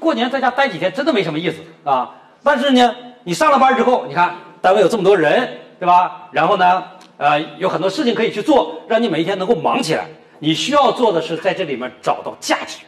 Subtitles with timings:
[0.00, 2.12] 过年在家待几天真的没什么意思啊。
[2.42, 6.28] 但是呢，你上了班之后，你看单位有这么多人，对吧？
[6.32, 6.82] 然后呢，
[7.18, 10.06] 呃，有很多事情可以去做，让你每一天能够忙起来。
[10.38, 12.78] 你需要做的是在这里面找到价值，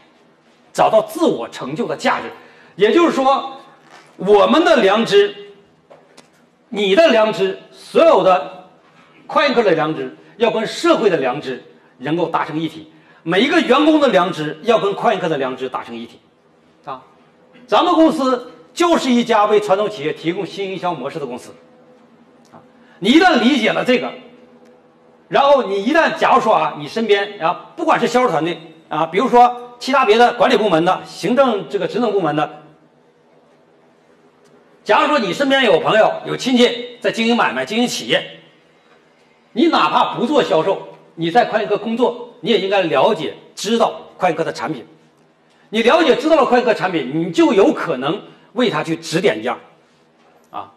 [0.72, 2.24] 找到自我成就的价值。
[2.76, 3.60] 也就是说，
[4.16, 5.34] 我们的良知，
[6.70, 8.68] 你的良知，所有的
[9.26, 11.62] 快客的良知，要跟社会的良知
[11.98, 12.90] 能够达成一体。
[13.22, 16.18] 每一个员工的良知要跟快客的良知达成一体，
[16.84, 17.02] 啊，
[17.66, 18.48] 咱们公司。
[18.74, 21.50] 就是一家为传统企业提供新营销模式的公司，
[22.50, 22.56] 啊，
[23.00, 24.10] 你一旦理解了这个，
[25.28, 32.62] 然后你一旦假如说啊，你身边啊，不管是销售团队啊，比如说其他别的管理部门的、行政这个职能部门的，
[34.82, 38.40] 假如说你身边有朋友、有亲戚在经营买卖、经营企业，
[39.52, 44.86] 你哪怕不做销售，你在快客工作，你也应该了解、知道快客的产品。
[45.72, 48.20] 你了解、知道了快客产品，你就有可能。
[48.52, 49.58] 为他去指点样，
[50.50, 50.70] 啊，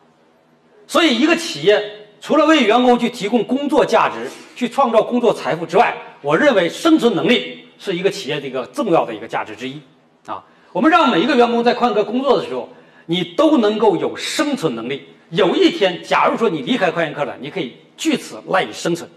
[0.87, 9.81] 所以一个企业除了为员工去提供工作价值、去创造工作财富之外，我认为生存能力是一个企业的一个重要的一个价值之一，
[10.25, 12.69] 啊，我们让每一个员工在快客工作的时候，
[13.07, 15.09] 你都能够有生存能力。
[15.31, 19.09] 有一天，假如说你离开快客了，你可以据此赖以生存，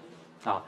[0.42, 0.60] 啊，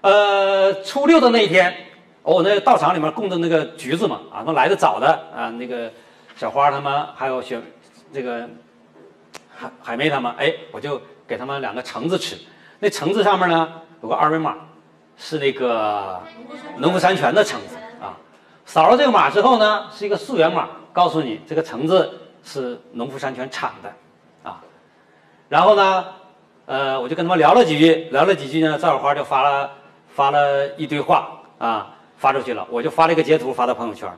[0.00, 1.76] 呃，初六的那一天，
[2.24, 5.88] 我那道场里面供的那个橘子嘛，啊，那来的早的啊，那个。
[6.36, 7.62] 小花他们还有雪，
[8.12, 8.44] 这个
[9.56, 12.36] 海海妹他们，哎，我就给他们两个橙子吃。
[12.80, 13.72] 那橙子上面呢
[14.02, 14.56] 有个二维码，
[15.16, 16.20] 是那个
[16.78, 18.18] 农夫山泉的橙子啊。
[18.66, 23.92] 扫了这个码之后呢，是一个溯源码，告诉你这个橙子是农夫山泉产的
[24.42, 24.60] 啊。
[25.48, 26.04] 然后呢，
[26.66, 29.70] 呃，我就跟他们聊了几句，聊了几句呢，赵小花就发了
[30.08, 31.28] 发了一堆话
[31.58, 31.93] 啊，
[32.24, 32.66] 发出去了。
[32.70, 34.08] 我就发了一个截图发到朋友圈，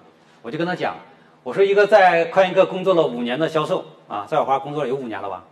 [0.41, 0.95] 我就跟他讲。
[1.43, 5.43] 我说一个在快客工作了五年的销售啊，赵小花工作了有五年了吧？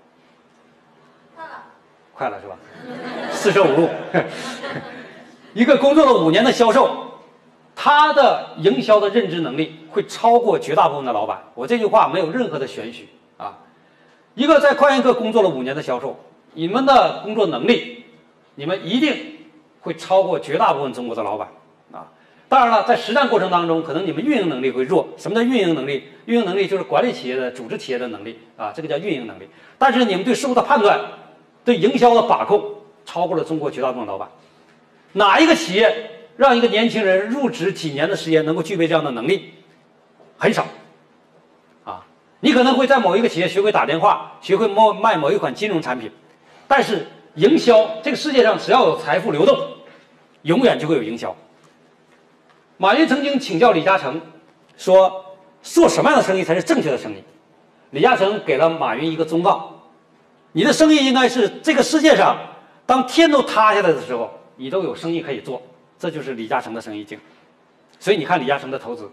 [1.35, 1.51] 快了，
[2.15, 2.55] 快了是吧？
[3.33, 3.89] 四舍五入，
[5.53, 7.19] 一个工作了五年的销售，
[7.75, 11.43] 他的营销的认知能力会超过绝大部分的老板。
[11.55, 13.59] 我这句话没有任何的玄虚啊。
[14.35, 16.17] 一个在快客工作了五年的销售，
[16.53, 18.05] 你们的工作能力，
[18.55, 19.39] 你们一定
[19.81, 21.49] 会超过绝大部分中国的老板。
[22.55, 25.09] 当然了，在实战过程当中，可能你们运营能力会弱。
[25.17, 26.05] 什么叫运营能力？
[26.27, 29.49] 运营能力就是管理企业的、组织企业的能力啊，这个叫运营能力。
[29.77, 31.01] 但是你们对事物的判断、
[31.65, 32.63] 对营销的把控，
[33.05, 34.29] 超过了中国绝大部分老板。
[35.15, 39.55] 哪一个企业让一个年轻人入职几年的时间能够具备这样的能力？
[40.39, 40.65] 很少。
[41.83, 42.07] 啊，
[42.39, 46.09] 你可能会在某一个企业学会打电话，学会卖卖某一款金融产品，
[46.69, 47.05] 但是
[47.35, 49.59] 营销这个世界上只要有财富流动，
[50.43, 51.35] 永远就会有营销。
[52.77, 54.21] 马云曾经请教李嘉诚，
[54.77, 55.25] 说
[55.63, 57.23] 做什么样的生意才是正确的生意？
[57.91, 59.83] 李嘉诚给了马云一个忠告：
[60.53, 62.37] 你的生意应该是这个世界上，
[62.85, 65.63] 当天都塌下来的时候，你都有生意可以做。
[65.97, 67.19] 这就是李嘉诚的生意经。
[68.01, 69.09] 所以你看李嘉诚的投资，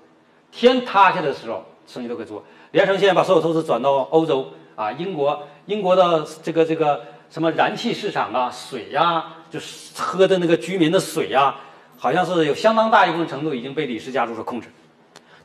[0.52, 2.44] 天塌下来的时候，生意都可以做。
[2.72, 11.56] 李嘉诚现在把所有投资转到欧洲啊，英国，英国的这个这个什么燃气市场啊，水呀，就是喝的那个居民的水呀。
[12.02, 14.68] 好像是有相当大一部分程度已经被李氏家族所控制。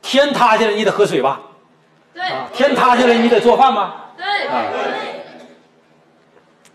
[0.01, 1.39] 天塌下来你得喝水吧？
[2.15, 2.23] 对。
[2.51, 4.07] 天塌下来你得做饭吧？
[4.17, 4.47] 对。
[4.47, 4.65] 啊。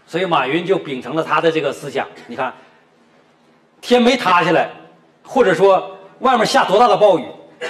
[0.07, 2.07] 所以马云就秉承了他的这个思想。
[2.29, 2.55] 你看，
[3.81, 4.71] 天没塌下来，
[5.25, 7.25] 或者说外面下多大的暴雨，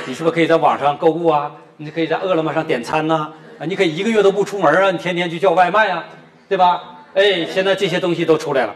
[0.05, 1.51] 你是不是可以在网上购物啊？
[1.79, 3.33] 你可以在饿了么上点餐呐？
[3.59, 6.05] 啊，你可以一个月都不出门啊，你天天去叫外卖啊，
[6.47, 6.79] 对吧？
[7.15, 8.75] 哎，现在这些东西都出来了。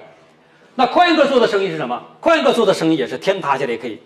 [0.77, 2.01] 那快客做的生意是什么？
[2.21, 3.99] 快客做的生意也是天塌下来可以，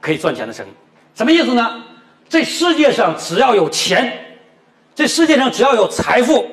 [0.00, 0.70] 可以赚钱的生意。
[1.14, 1.82] 什么意思呢？
[2.28, 4.36] 这世界上只要有钱，
[4.94, 6.46] 这世界上只要有财富，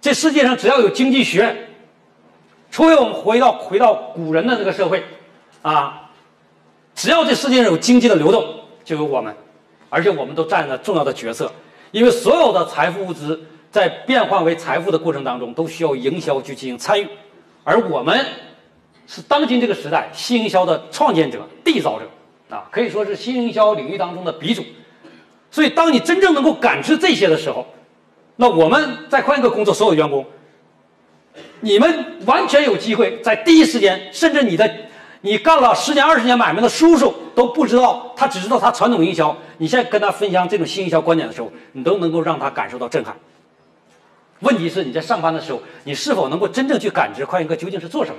[0.00, 1.68] 这世界上只要有经济学，
[2.70, 5.02] 除非我们回到回到古人的这个社会，
[5.62, 6.10] 啊，
[6.94, 8.44] 只要这世界上有经济的流动，
[8.84, 9.34] 就有我们，
[9.88, 11.50] 而且我们都占了重要的角色。
[11.90, 13.40] 因为所有的财富物资
[13.70, 17.08] 在变换为财富的过程当中，都需要营销去进行参与。
[17.64, 18.24] 而我们
[19.06, 22.06] 是当今这个时代新营销的创建者、缔造者
[22.54, 24.64] 啊，可以说是新营销领域当中的鼻祖。
[25.50, 27.66] 所以，当你真正能够感知这些的时候，
[28.36, 30.24] 那我们在快客工作所有员工，
[31.60, 34.68] 你们完全有机会在第一时间，甚至你的
[35.20, 39.36] 你干了十年、二十年买卖的叔叔都不知道，他只知道他传统营销。
[39.58, 43.14] 你现在跟他分享这种新营销观点的时候，你都能够让他感受到震撼。
[44.42, 48.16] 问题是你在上班的时候，你是否能够真正去感知快研科究竟是做什么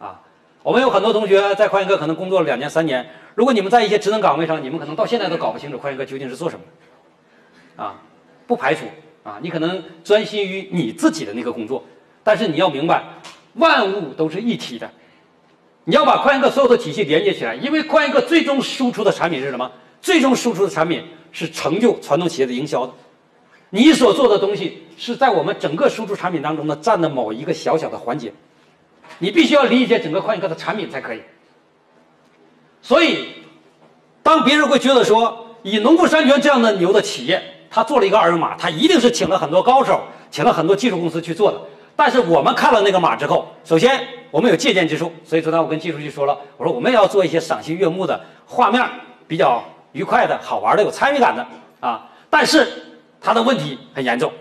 [0.00, 0.06] 的？
[0.06, 0.20] 啊，
[0.62, 3.08] 我们有很多同学在快研科可能工作了两年、三年。
[3.34, 8.00] 如果你们在一些职能岗位上，你们可能到现在都搞不清楚快研科究竟是做什么啊，
[8.46, 8.86] 不排除
[9.22, 11.84] 啊，你可能专心于你自己的那个工作，
[12.24, 13.04] 但是你要明白，
[13.54, 14.90] 万物都是一体的，
[15.84, 19.70] 你要把快研客所有的体系连接起来，因为快研客最终输出的产品是什么？
[20.00, 22.92] 最终输出的产品是成就传统企业的营销的。
[23.70, 28.32] 你所做的东西是在我们整个输出产品当中呢占的某一个小小的环节，
[29.18, 31.22] 你必须要理解整个快研客的产品才可以。
[32.80, 33.28] 所以，
[34.22, 40.00] 当别人会觉得说，以农夫山泉这样的牛的企业，他做了一个二维码，他一定是请了很多高手，
[40.30, 41.60] 请了很多技术公司去做的。
[41.96, 44.00] 但是我们看了那个码之后，首先
[44.30, 48.82] 我们有借鉴之处，所以昨天我跟技术局说了，我说我们要做一些赏心悦目的画面，
[49.26, 49.62] 比较
[49.92, 51.44] 愉快的、好玩的、有参与感的
[51.80, 52.08] 啊。
[52.30, 52.66] 但是
[53.28, 54.32] 他的问题很严重，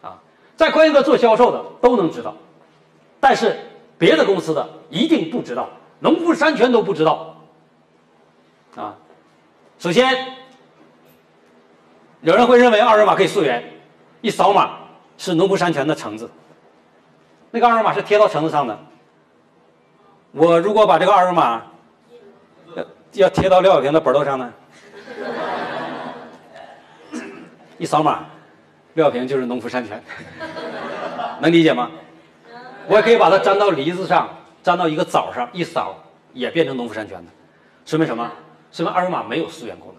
[0.00, 0.16] 啊，
[0.54, 2.32] 在快研客做销售的都能知道，
[3.18, 3.58] 但是
[3.98, 5.68] 别的公司的一定不知道，
[5.98, 7.36] 农夫山泉都不知道。
[8.76, 8.94] 啊，
[9.80, 10.14] 首先，
[12.20, 13.60] 有人会认为二维码可以溯源，
[14.20, 14.78] 一扫码
[15.18, 16.30] 是农夫山泉的橙子，
[17.50, 18.78] 那个二维码是贴到橙子上的。
[20.30, 21.60] 我如果把这个二维码
[22.76, 24.52] 要要贴到廖小平的本头上呢，
[27.78, 28.24] 一扫码，
[28.94, 30.02] 廖小平就是农夫山泉，
[31.40, 31.90] 能理解吗？
[32.88, 34.28] 我也可以把它粘到梨子上，
[34.62, 35.96] 粘到一个枣上，一扫
[36.32, 37.30] 也变成农夫山泉的，
[37.84, 38.30] 说明什么？
[38.72, 39.96] 说明二维码没有溯源功能，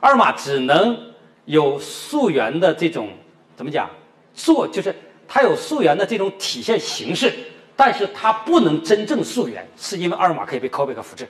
[0.00, 0.98] 二维码只能
[1.44, 3.10] 有溯源的这种
[3.56, 3.88] 怎么讲？
[4.34, 4.94] 做就是
[5.26, 7.32] 它有溯源的这种体现形式，
[7.74, 11.26] 但是它不能真正溯源，是因为二维码可以被 copy 和复制。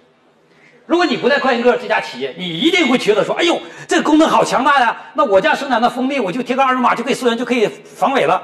[0.86, 5.10] 如果你不在快印客这家企业，你一定会觉得说：“哎呦，这个功能好强大呀！
[5.14, 8.40] 那我家生产的蜂蜜，我就贴个二维码就可以溯源，就可以防伪了。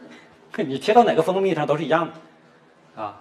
[0.56, 3.20] 你贴到哪个蜂蜜上都是一样的，啊。”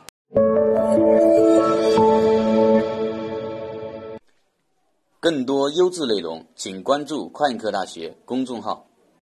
[5.19, 8.87] 更多优质内容，请关注快印客大学公众号。